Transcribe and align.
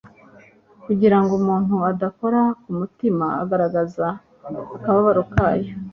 kugira 0.85 1.17
ngo 1.21 1.31
umuntu 1.41 1.75
adakora 1.91 2.41
ku 2.61 2.69
mutima 2.79 3.25
agaragaza 3.43 4.05
akababaro 4.75 5.23
kayo 5.35 5.71